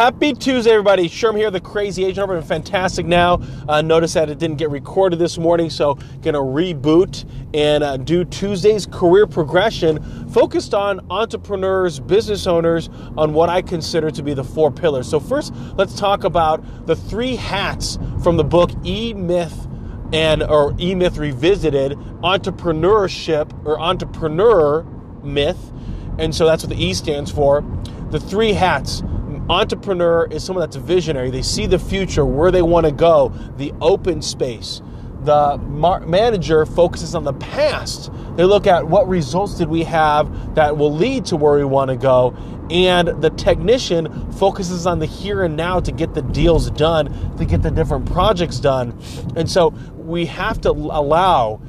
Happy 0.00 0.32
Tuesday, 0.32 0.70
everybody. 0.70 1.10
Sherm 1.10 1.36
here, 1.36 1.50
the 1.50 1.60
crazy 1.60 2.06
agent 2.06 2.24
over 2.24 2.40
Fantastic 2.40 3.04
Now. 3.04 3.42
Uh, 3.68 3.82
notice 3.82 4.14
that 4.14 4.30
it 4.30 4.38
didn't 4.38 4.56
get 4.56 4.70
recorded 4.70 5.18
this 5.18 5.36
morning, 5.36 5.68
so 5.68 5.98
gonna 6.22 6.38
reboot 6.38 7.28
and 7.52 7.84
uh, 7.84 7.98
do 7.98 8.24
Tuesday's 8.24 8.86
career 8.86 9.26
progression 9.26 10.02
focused 10.30 10.72
on 10.72 11.06
entrepreneurs, 11.10 12.00
business 12.00 12.46
owners, 12.46 12.88
on 13.18 13.34
what 13.34 13.50
I 13.50 13.60
consider 13.60 14.10
to 14.10 14.22
be 14.22 14.32
the 14.32 14.42
four 14.42 14.70
pillars. 14.70 15.06
So 15.06 15.20
first, 15.20 15.52
let's 15.74 15.94
talk 15.94 16.24
about 16.24 16.86
the 16.86 16.96
three 16.96 17.36
hats 17.36 17.98
from 18.22 18.38
the 18.38 18.44
book 18.44 18.70
E 18.82 19.12
Myth 19.12 19.68
and 20.14 20.42
or 20.42 20.74
E 20.78 20.94
Myth 20.94 21.18
Revisited, 21.18 21.92
entrepreneurship 22.22 23.52
or 23.66 23.78
entrepreneur 23.78 24.82
myth. 25.22 25.72
And 26.18 26.34
so 26.34 26.46
that's 26.46 26.64
what 26.64 26.70
the 26.74 26.82
E 26.82 26.94
stands 26.94 27.30
for. 27.30 27.62
The 28.10 28.18
three 28.18 28.54
hats 28.54 29.02
entrepreneur 29.50 30.28
is 30.30 30.44
someone 30.44 30.60
that's 30.62 30.76
visionary. 30.76 31.30
They 31.30 31.42
see 31.42 31.66
the 31.66 31.78
future, 31.78 32.24
where 32.24 32.52
they 32.52 32.62
want 32.62 32.86
to 32.86 32.92
go, 32.92 33.30
the 33.56 33.74
open 33.80 34.22
space. 34.22 34.80
The 35.24 35.58
mar- 35.58 36.06
manager 36.06 36.64
focuses 36.64 37.14
on 37.16 37.24
the 37.24 37.32
past. 37.34 38.10
They 38.36 38.44
look 38.44 38.68
at 38.68 38.86
what 38.86 39.08
results 39.08 39.56
did 39.56 39.68
we 39.68 39.82
have 39.82 40.54
that 40.54 40.76
will 40.78 40.94
lead 40.94 41.26
to 41.26 41.36
where 41.36 41.56
we 41.56 41.64
want 41.64 41.90
to 41.90 41.96
go. 41.96 42.34
And 42.70 43.08
the 43.20 43.30
technician 43.30 44.32
focuses 44.32 44.86
on 44.86 45.00
the 45.00 45.06
here 45.06 45.42
and 45.42 45.56
now 45.56 45.80
to 45.80 45.90
get 45.90 46.14
the 46.14 46.22
deals 46.22 46.70
done, 46.70 47.36
to 47.36 47.44
get 47.44 47.60
the 47.60 47.72
different 47.72 48.06
projects 48.06 48.60
done. 48.60 48.96
And 49.34 49.50
so 49.50 49.70
we 49.96 50.26
have 50.26 50.60
to 50.60 50.70
allow 50.70 51.60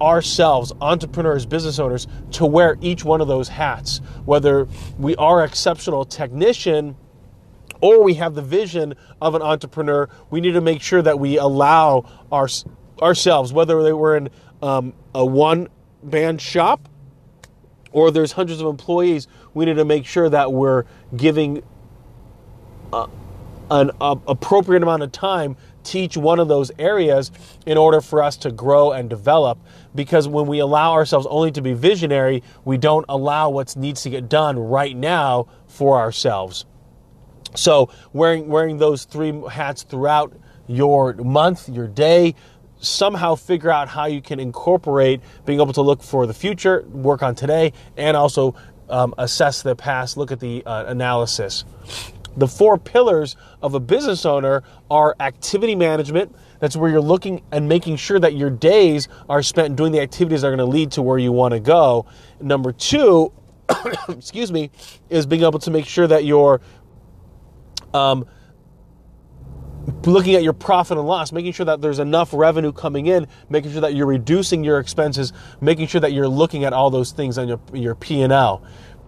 ourselves, 0.00 0.72
entrepreneurs, 0.80 1.46
business 1.46 1.80
owners, 1.80 2.06
to 2.32 2.46
wear 2.46 2.78
each 2.80 3.04
one 3.04 3.20
of 3.20 3.26
those 3.26 3.48
hats. 3.48 4.00
Whether 4.24 4.68
we 4.98 5.16
are 5.16 5.44
exceptional 5.44 6.04
technician 6.04 6.96
or 7.80 8.02
we 8.02 8.14
have 8.14 8.34
the 8.34 8.42
vision 8.42 8.94
of 9.20 9.34
an 9.34 9.42
entrepreneur, 9.42 10.08
we 10.30 10.40
need 10.40 10.52
to 10.52 10.60
make 10.60 10.82
sure 10.82 11.02
that 11.02 11.18
we 11.18 11.38
allow 11.38 12.04
our, 12.30 12.48
ourselves, 13.00 13.52
whether 13.52 13.82
they 13.82 13.92
were 13.92 14.16
in 14.16 14.30
um, 14.62 14.94
a 15.14 15.24
one 15.24 15.68
band 16.02 16.40
shop 16.40 16.88
or 17.92 18.10
there's 18.10 18.32
hundreds 18.32 18.60
of 18.60 18.66
employees, 18.66 19.28
we 19.54 19.64
need 19.64 19.76
to 19.76 19.84
make 19.84 20.04
sure 20.04 20.28
that 20.28 20.52
we're 20.52 20.84
giving 21.16 21.62
uh, 22.92 23.06
an 23.70 23.90
appropriate 24.00 24.82
amount 24.82 25.02
of 25.02 25.12
time 25.12 25.56
to 25.84 25.98
each 25.98 26.16
one 26.16 26.38
of 26.38 26.48
those 26.48 26.70
areas 26.78 27.30
in 27.66 27.78
order 27.78 28.00
for 28.00 28.22
us 28.22 28.36
to 28.38 28.50
grow 28.50 28.92
and 28.92 29.08
develop. 29.08 29.58
Because 29.94 30.26
when 30.26 30.46
we 30.46 30.58
allow 30.58 30.92
ourselves 30.92 31.26
only 31.30 31.52
to 31.52 31.62
be 31.62 31.72
visionary, 31.72 32.42
we 32.64 32.78
don't 32.78 33.06
allow 33.08 33.50
what 33.50 33.76
needs 33.76 34.02
to 34.02 34.10
get 34.10 34.28
done 34.28 34.58
right 34.58 34.96
now 34.96 35.46
for 35.66 35.98
ourselves. 35.98 36.66
So 37.54 37.90
wearing 38.12 38.48
wearing 38.48 38.78
those 38.78 39.04
three 39.04 39.32
hats 39.50 39.82
throughout 39.84 40.32
your 40.66 41.14
month, 41.14 41.68
your 41.68 41.86
day, 41.86 42.34
somehow 42.78 43.34
figure 43.34 43.70
out 43.70 43.88
how 43.88 44.06
you 44.06 44.20
can 44.20 44.40
incorporate 44.40 45.20
being 45.44 45.60
able 45.60 45.72
to 45.72 45.82
look 45.82 46.02
for 46.02 46.26
the 46.26 46.34
future, 46.34 46.84
work 46.88 47.22
on 47.22 47.34
today, 47.34 47.72
and 47.96 48.16
also 48.16 48.54
um, 48.88 49.14
assess 49.18 49.62
the 49.62 49.74
past, 49.74 50.16
look 50.16 50.32
at 50.32 50.40
the 50.40 50.64
uh, 50.66 50.84
analysis. 50.86 51.64
The 52.36 52.48
four 52.48 52.78
pillars 52.78 53.36
of 53.62 53.74
a 53.74 53.80
business 53.80 54.26
owner 54.26 54.64
are 54.90 55.14
activity 55.20 55.76
management. 55.76 56.34
That's 56.58 56.76
where 56.76 56.90
you're 56.90 57.00
looking 57.00 57.42
and 57.52 57.68
making 57.68 57.96
sure 57.96 58.18
that 58.18 58.34
your 58.34 58.50
days 58.50 59.08
are 59.28 59.42
spent 59.42 59.76
doing 59.76 59.92
the 59.92 60.00
activities 60.00 60.42
that 60.42 60.48
are 60.48 60.56
going 60.56 60.58
to 60.58 60.72
lead 60.72 60.90
to 60.92 61.02
where 61.02 61.18
you 61.18 61.30
want 61.30 61.54
to 61.54 61.60
go. 61.60 62.06
Number 62.40 62.72
two, 62.72 63.32
excuse 64.08 64.50
me, 64.50 64.70
is 65.10 65.26
being 65.26 65.42
able 65.42 65.60
to 65.60 65.70
make 65.70 65.86
sure 65.86 66.06
that 66.08 66.24
you're 66.24 66.60
um, 67.94 68.26
looking 70.04 70.34
at 70.34 70.42
your 70.42 70.52
profit 70.52 70.98
and 70.98 71.06
loss, 71.06 71.32
making 71.32 71.52
sure 71.52 71.66
that 71.66 71.80
there's 71.80 71.98
enough 71.98 72.32
revenue 72.32 72.72
coming 72.72 73.06
in, 73.06 73.26
making 73.48 73.72
sure 73.72 73.80
that 73.80 73.94
you're 73.94 74.06
reducing 74.06 74.64
your 74.64 74.78
expenses, 74.78 75.32
making 75.60 75.86
sure 75.86 76.00
that 76.00 76.12
you're 76.12 76.28
looking 76.28 76.64
at 76.64 76.72
all 76.72 76.90
those 76.90 77.12
things 77.12 77.38
on 77.38 77.48
your, 77.48 77.60
your 77.72 77.94
P&L. 77.94 78.62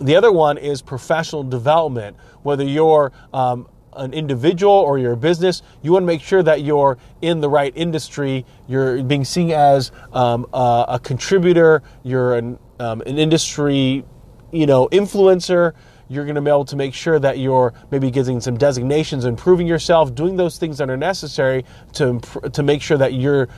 The 0.00 0.16
other 0.16 0.30
one 0.30 0.58
is 0.58 0.80
professional 0.80 1.42
development. 1.42 2.16
Whether 2.42 2.64
you're 2.64 3.12
um, 3.32 3.68
an 3.94 4.12
individual 4.12 4.72
or 4.72 4.98
your 4.98 5.16
business, 5.16 5.62
you 5.82 5.92
want 5.92 6.04
to 6.04 6.06
make 6.06 6.20
sure 6.20 6.42
that 6.42 6.62
you're 6.62 6.98
in 7.20 7.40
the 7.40 7.48
right 7.48 7.72
industry. 7.74 8.46
You're 8.68 9.02
being 9.02 9.24
seen 9.24 9.50
as 9.50 9.90
um, 10.12 10.46
a, 10.52 10.84
a, 10.88 11.00
contributor. 11.02 11.82
You're 12.04 12.36
an, 12.36 12.58
um, 12.78 13.00
an 13.02 13.18
industry, 13.18 14.04
you 14.52 14.66
know, 14.66 14.88
influencer 14.88 15.74
you're 16.08 16.24
going 16.24 16.34
to 16.34 16.40
be 16.40 16.50
able 16.50 16.64
to 16.66 16.76
make 16.76 16.94
sure 16.94 17.18
that 17.18 17.38
you're 17.38 17.74
maybe 17.90 18.10
getting 18.10 18.40
some 18.40 18.56
designations, 18.56 19.24
improving 19.24 19.66
yourself, 19.66 20.14
doing 20.14 20.36
those 20.36 20.58
things 20.58 20.78
that 20.78 20.90
are 20.90 20.96
necessary 20.96 21.64
to, 21.94 22.20
to 22.52 22.62
make 22.62 22.82
sure 22.82 22.96
that 22.98 23.14
you're 23.14 23.48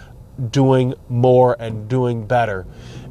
doing 0.51 0.95
more 1.09 1.57
and 1.61 1.89
doing 1.89 2.27
better. 2.27 2.67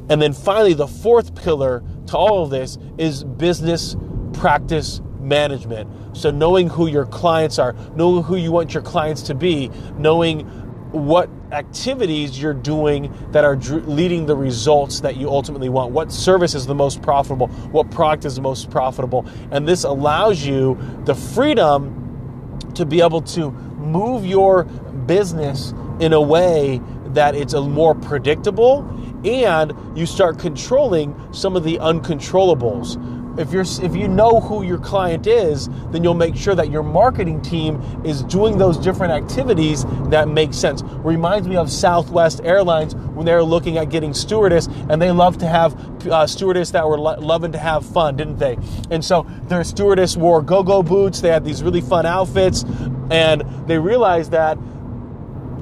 And 0.08 0.20
then 0.20 0.32
finally, 0.32 0.74
the 0.74 0.88
fourth 0.88 1.34
pillar 1.34 1.82
to 2.08 2.16
all 2.16 2.42
of 2.42 2.50
this 2.50 2.78
is 2.98 3.22
business 3.24 3.96
practice 4.32 5.00
management. 5.20 6.16
So, 6.16 6.30
knowing 6.30 6.68
who 6.68 6.88
your 6.88 7.06
clients 7.06 7.58
are, 7.58 7.74
knowing 7.94 8.24
who 8.24 8.36
you 8.36 8.50
want 8.50 8.74
your 8.74 8.82
clients 8.82 9.22
to 9.22 9.34
be, 9.34 9.70
knowing 9.96 10.48
what 10.92 11.28
activities 11.52 12.40
you're 12.40 12.54
doing 12.54 13.12
that 13.32 13.44
are 13.44 13.56
leading 13.56 14.26
the 14.26 14.36
results 14.36 15.00
that 15.00 15.16
you 15.16 15.28
ultimately 15.28 15.68
want. 15.68 15.92
What 15.92 16.12
service 16.12 16.54
is 16.54 16.66
the 16.66 16.74
most 16.74 17.02
profitable? 17.02 17.48
What 17.48 17.90
product 17.90 18.24
is 18.24 18.36
the 18.36 18.42
most 18.42 18.70
profitable? 18.70 19.26
And 19.50 19.66
this 19.66 19.84
allows 19.84 20.44
you 20.44 20.78
the 21.04 21.14
freedom 21.14 22.58
to 22.74 22.84
be 22.84 23.00
able 23.00 23.22
to 23.22 23.50
move 23.50 24.24
your 24.24 24.64
business 24.64 25.72
in 26.00 26.12
a 26.12 26.20
way 26.20 26.80
that 27.06 27.34
it's 27.34 27.52
a 27.52 27.60
more 27.60 27.94
predictable 27.94 28.86
and 29.24 29.72
you 29.96 30.06
start 30.06 30.38
controlling 30.38 31.14
some 31.32 31.56
of 31.56 31.64
the 31.64 31.76
uncontrollables 31.78 32.96
if 33.38 33.52
you're 33.52 33.62
if 33.62 33.94
you 33.94 34.08
know 34.08 34.40
who 34.40 34.62
your 34.62 34.78
client 34.78 35.26
is, 35.26 35.68
then 35.90 36.02
you'll 36.02 36.14
make 36.14 36.36
sure 36.36 36.54
that 36.54 36.70
your 36.70 36.82
marketing 36.82 37.40
team 37.42 37.80
is 38.04 38.22
doing 38.24 38.58
those 38.58 38.76
different 38.76 39.12
activities 39.12 39.84
that 40.10 40.28
make 40.28 40.52
sense. 40.52 40.82
Reminds 40.82 41.48
me 41.48 41.56
of 41.56 41.70
Southwest 41.70 42.40
Airlines 42.44 42.94
when 42.94 43.26
they 43.26 43.34
were 43.34 43.42
looking 43.42 43.78
at 43.78 43.90
getting 43.90 44.14
stewardess, 44.14 44.66
and 44.88 45.00
they 45.00 45.10
loved 45.10 45.40
to 45.40 45.46
have 45.46 45.74
uh, 46.06 46.26
stewardess 46.26 46.70
that 46.72 46.86
were 46.86 46.98
lo- 46.98 47.18
loving 47.18 47.52
to 47.52 47.58
have 47.58 47.84
fun, 47.84 48.16
didn't 48.16 48.38
they? 48.38 48.56
And 48.90 49.04
so 49.04 49.26
their 49.44 49.64
stewardess 49.64 50.16
wore 50.16 50.42
go-go 50.42 50.82
boots. 50.82 51.20
They 51.20 51.30
had 51.30 51.44
these 51.44 51.62
really 51.62 51.80
fun 51.80 52.06
outfits, 52.06 52.64
and 53.10 53.42
they 53.66 53.78
realized 53.78 54.30
that 54.32 54.58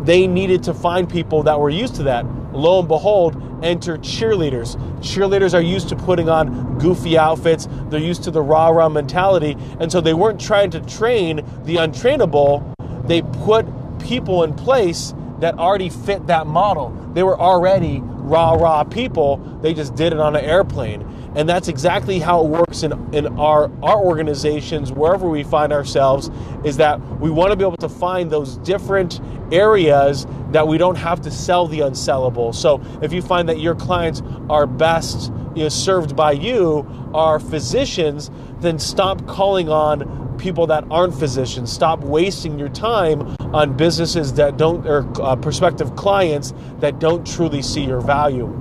they 0.05 0.27
needed 0.27 0.63
to 0.65 0.75
find 0.75 1.09
people 1.09 1.43
that 1.43 1.59
were 1.59 1.71
used 1.71 1.97
to 1.97 2.05
that. 2.05 2.25
Lo 2.53 2.79
and 2.81 2.89
behold, 2.89 3.41
enter 3.63 3.99
cheerleaders. 3.99 4.77
Cheerleaders 5.01 5.55
are 5.55 5.61
used 5.61 5.89
to 5.91 5.97
putting 5.97 6.29
on 6.29 6.79
goofy 6.79 7.19
outfits, 7.19 7.69
they're 7.91 8.01
used 8.01 8.23
to 8.25 8.31
the 8.31 8.43
rah 8.43 8.69
rah 8.69 8.89
mentality, 8.89 9.57
and 9.81 9.91
so 9.91 10.01
they 10.01 10.15
weren't 10.15 10.41
trying 10.41 10.71
to 10.71 10.81
train 10.81 11.37
the 11.65 11.77
untrainable. 11.77 12.75
They 13.07 13.23
put 13.23 13.67
people 13.99 14.45
in 14.45 14.55
place 14.55 15.15
that 15.41 15.59
already 15.59 15.89
fit 15.89 16.27
that 16.27 16.47
model. 16.47 16.91
They 17.15 17.23
were 17.23 17.39
already 17.39 18.01
rah 18.01 18.53
rah 18.53 18.85
people, 18.85 19.39
they 19.63 19.73
just 19.73 19.95
did 19.95 20.13
it 20.13 20.21
on 20.21 20.37
an 20.37 20.45
airplane. 20.45 21.03
And 21.35 21.49
that's 21.49 21.69
exactly 21.69 22.19
how 22.19 22.45
it 22.45 22.49
works 22.49 22.83
in, 22.83 23.15
in 23.15 23.27
our, 23.39 23.71
our 23.83 23.99
organizations, 23.99 24.93
wherever 24.93 25.29
we 25.29 25.45
find 25.45 25.73
ourselves, 25.73 26.31
is 26.65 26.79
that 26.79 27.01
we 27.21 27.31
want 27.31 27.51
to 27.51 27.57
be 27.57 27.65
able 27.65 27.77
to 27.77 27.89
find 27.89 28.31
those 28.31 28.57
different 28.59 29.21
areas 29.53 30.27
that 30.51 30.67
we 30.67 30.79
don't 30.79 30.97
have 30.97 31.21
to 31.23 31.31
sell 31.31 31.67
the 31.67 31.81
unsellable. 31.81 32.55
So 32.55 32.83
if 33.03 33.13
you 33.13 33.23
find 33.23 33.49
that 33.49 33.61
your 33.61 33.75
clients 33.75 34.23
are 34.49 34.67
best 34.67 35.31
you 35.55 35.65
know, 35.65 35.69
served 35.69 36.17
by 36.17 36.33
you 36.33 36.87
are 37.15 37.39
physicians, 37.39 38.31
then 38.61 38.79
stop 38.79 39.27
calling 39.27 39.69
on 39.69 40.37
people 40.39 40.67
that 40.69 40.85
aren't 40.91 41.15
physicians. 41.15 41.73
Stop 41.73 42.01
wasting 42.01 42.59
your 42.59 42.69
time 42.69 43.37
on 43.53 43.77
businesses 43.77 44.35
that 44.35 44.57
don't, 44.57 44.87
or 44.87 45.07
uh, 45.23 45.37
prospective 45.37 45.97
clients 45.97 46.53
that 46.81 46.99
don't 46.99 47.27
truly 47.27 47.63
see 47.63 47.85
your 47.85 48.01
value. 48.01 48.53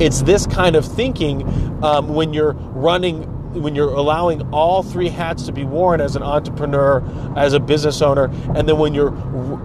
It's 0.00 0.22
this 0.22 0.46
kind 0.46 0.76
of 0.76 0.84
thinking 0.84 1.46
um, 1.84 2.14
when 2.14 2.32
you're 2.32 2.52
running 2.52 3.30
when 3.54 3.76
you're 3.76 3.94
allowing 3.94 4.42
all 4.52 4.82
three 4.82 5.08
hats 5.08 5.44
to 5.44 5.52
be 5.52 5.64
worn 5.64 6.00
as 6.00 6.16
an 6.16 6.24
entrepreneur, 6.24 7.02
as 7.36 7.52
a 7.52 7.60
business 7.60 8.02
owner, 8.02 8.24
and 8.56 8.68
then 8.68 8.78
when 8.78 8.94
you're 8.94 9.14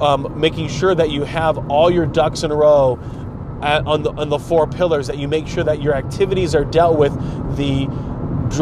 um, 0.04 0.40
making 0.40 0.68
sure 0.68 0.94
that 0.94 1.10
you 1.10 1.24
have 1.24 1.72
all 1.72 1.90
your 1.90 2.06
ducks 2.06 2.44
in 2.44 2.52
a 2.52 2.56
row 2.56 3.00
at, 3.64 3.86
on 3.88 4.04
the 4.04 4.12
on 4.12 4.30
the 4.30 4.38
four 4.40 4.68
pillars, 4.68 5.08
that 5.08 5.18
you 5.18 5.28
make 5.28 5.48
sure 5.48 5.64
that 5.64 5.82
your 5.82 5.96
activities 5.96 6.54
are 6.54 6.66
dealt 6.66 6.98
with, 7.00 7.14
the 7.58 7.88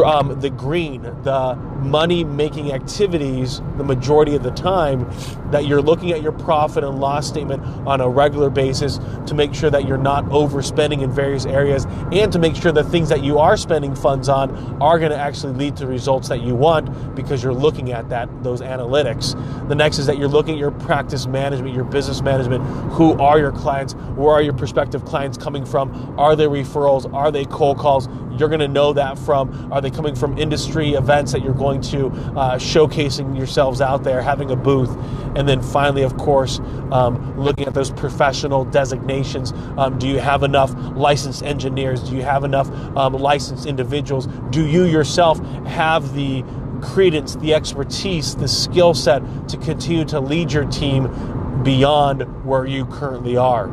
um, 0.06 0.40
the 0.40 0.50
green, 0.50 1.02
the 1.02 1.58
money 1.80 2.24
making 2.24 2.72
activities, 2.72 3.62
the 3.78 3.84
majority 3.84 4.36
of 4.36 4.44
the 4.44 4.52
time, 4.52 5.10
that 5.52 5.66
you're 5.66 5.82
looking 5.82 6.12
at 6.12 6.22
your 6.22 6.32
profit 6.32 6.84
and 6.84 7.00
loss 7.00 7.28
statement 7.28 7.64
on 7.88 8.02
a 8.02 8.10
regular 8.10 8.50
basis 8.50 9.00
to 9.26 9.34
make 9.34 9.54
sure 9.54 9.70
that 9.70 9.88
you're 9.88 9.98
not 9.98 10.26
overspending 10.26 11.02
in 11.02 11.12
various 11.12 11.46
areas 11.46 11.86
and 12.12 12.32
to 12.32 12.40
make 12.40 12.56
sure 12.56 12.72
that 12.72 12.84
things 12.86 13.10
that 13.10 13.24
you 13.24 13.40
are 13.40 13.56
spending 13.56 13.96
funds 13.96 14.30
on 14.30 14.52
are 14.82 15.00
going 15.00 15.12
to 15.12 15.18
actually 15.18 15.54
lead 15.54 15.76
to 15.76 15.88
results 15.88 16.28
that 16.28 16.42
you 16.42 16.56
want 16.56 17.16
because 17.16 17.44
you're 17.44 17.54
looking 17.54 17.92
at 17.92 18.10
that 18.10 18.28
those 18.44 18.62
analytics. 18.62 19.36
The 19.70 19.76
next 19.76 20.00
is 20.00 20.06
that 20.08 20.18
you're 20.18 20.28
looking 20.28 20.56
at 20.56 20.60
your 20.60 20.72
practice 20.72 21.28
management, 21.28 21.74
your 21.76 21.86
business 21.86 22.22
management. 22.22 22.64
Who 22.94 23.14
are 23.20 23.40
your 23.40 23.52
clients? 23.52 23.94
Where 24.16 24.34
are 24.34 24.42
your 24.42 24.54
prospective 24.54 25.06
clients 25.06 25.38
coming 25.38 25.66
from? 25.66 26.20
Are 26.20 26.36
they 26.36 26.46
referrals? 26.46 27.12
Are 27.14 27.32
they 27.32 27.46
cold 27.46 27.78
calls? 27.78 28.08
You're 28.38 28.50
going 28.50 28.60
to 28.60 28.68
know 28.68 28.94
that 28.94 29.18
from 29.18 29.72
are 29.72 29.82
they 29.82 29.90
coming 29.90 30.16
from 30.16 30.38
industry 30.38 30.94
events 30.94 31.32
that 31.32 31.44
you're 31.44 31.54
going 31.68 31.82
to 31.82 32.08
uh, 32.38 32.58
showcasing 32.58 33.38
yourselves 33.38 33.82
out 33.82 34.04
there, 34.04 34.22
having 34.22 34.52
a 34.52 34.56
booth, 34.56 34.90
and 35.36 35.50
then 35.50 35.62
finally, 35.62 36.04
of 36.04 36.16
course, 36.18 36.60
um, 36.92 37.38
looking 37.38 37.68
at 37.68 37.74
those 37.74 37.92
professional 37.92 38.64
designations. 38.64 39.52
Um, 39.78 40.00
do 40.00 40.08
you 40.08 40.20
have 40.20 40.44
enough 40.44 40.74
licensed 40.96 41.44
engineers? 41.44 42.02
Do 42.02 42.16
you 42.16 42.22
have 42.22 42.46
enough 42.46 42.70
um, 42.96 43.14
licensed 43.14 43.66
individuals? 43.66 44.28
Do 44.50 44.66
you 44.66 44.86
yourself 44.86 45.40
have 45.66 46.14
the 46.14 46.46
credence, 46.82 47.36
the 47.36 47.54
expertise, 47.54 48.36
the 48.36 48.48
skill 48.48 48.94
set 48.94 49.22
to 49.50 49.58
continue 49.58 50.06
to 50.06 50.22
lead 50.22 50.54
your 50.54 50.66
team 50.66 51.64
beyond 51.64 52.22
where 52.46 52.66
you 52.66 52.86
currently 52.86 53.36
are? 53.36 53.68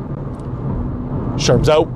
Sherms 1.37 1.69
out. 1.69 1.94